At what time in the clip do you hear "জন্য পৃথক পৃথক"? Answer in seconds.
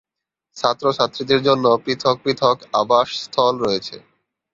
1.47-2.57